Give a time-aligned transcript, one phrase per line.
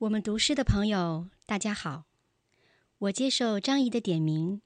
[0.00, 2.04] 我们读诗的朋友，大家好，
[2.98, 4.60] 我接受张仪的点名，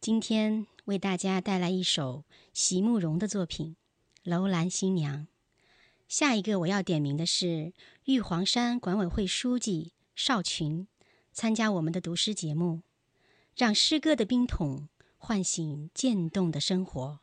[0.00, 3.76] 今天为大家带来一首席慕容的作品
[4.30, 5.18] 《楼兰新娘》。
[6.08, 7.74] 下一个我要点名的是
[8.04, 10.88] 玉皇山管委会书记邵群，
[11.30, 12.80] 参加我们的读诗节目，
[13.54, 14.88] 让诗歌的冰桶
[15.18, 17.20] 唤醒渐冻的生活。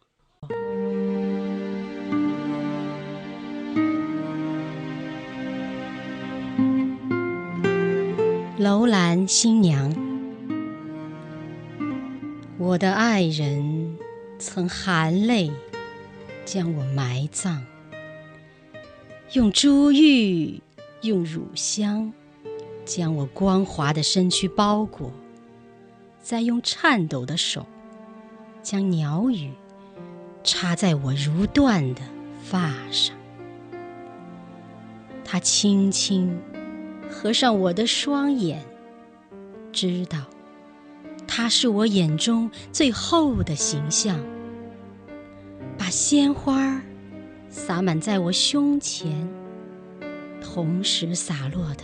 [8.60, 9.93] 楼兰新娘，
[12.57, 13.96] 我的爱人
[14.39, 15.52] 曾含泪
[16.43, 17.61] 将我埋葬，
[19.33, 20.60] 用珠玉，
[21.02, 22.11] 用乳香，
[22.83, 25.11] 将我光滑的身躯包裹，
[26.19, 27.64] 再用颤抖的手，
[28.64, 29.52] 将鸟语
[30.44, 32.02] 插在我如缎的
[32.42, 33.16] 发上。
[35.23, 36.36] 他轻轻。
[37.09, 38.63] 合上我的双眼，
[39.72, 40.19] 知道
[41.27, 44.19] 他是我眼中最后的形象。
[45.77, 46.81] 把鲜花
[47.49, 49.30] 洒满在我胸前，
[50.41, 51.83] 同时洒落的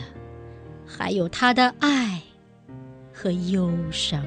[0.86, 2.22] 还有他的爱
[3.14, 4.24] 和忧伤。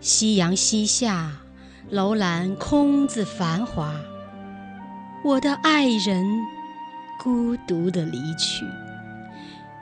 [0.00, 1.32] 夕阳西下，
[1.90, 3.94] 楼兰空自繁华，
[5.22, 6.24] 我的爱人。
[7.22, 8.64] 孤独的离去，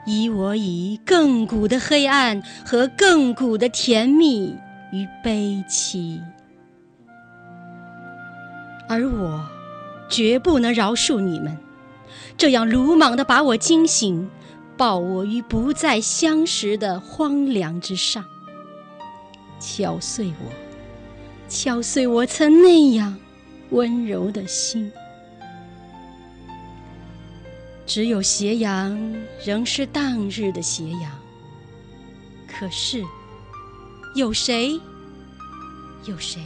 [0.05, 4.53] 以我以亘古的黑暗和亘古的甜蜜
[4.91, 6.21] 与悲戚，
[8.89, 9.47] 而我
[10.09, 11.57] 绝不能饶恕你们，
[12.37, 14.29] 这样鲁莽的把我惊醒，
[14.75, 18.25] 抱我于不再相识的荒凉之上，
[19.61, 20.51] 敲碎我，
[21.47, 23.15] 敲碎我曾那样
[23.69, 24.91] 温柔的心。
[27.89, 28.95] 只有斜阳
[29.43, 31.11] 仍是当日的斜阳，
[32.47, 33.03] 可是
[34.13, 34.79] 有谁？
[36.05, 36.39] 有谁？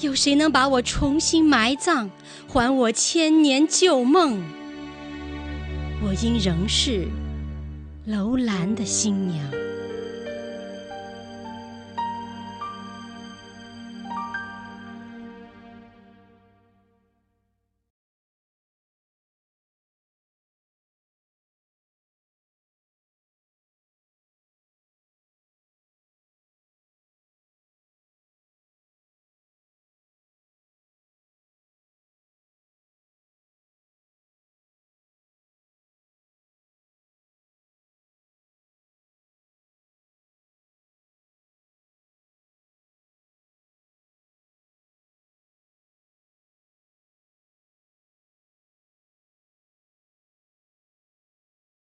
[0.00, 2.08] 有谁能把我重新埋葬，
[2.46, 4.40] 还我千年旧梦？
[6.04, 7.08] 我应仍是
[8.06, 9.44] 楼兰的新娘。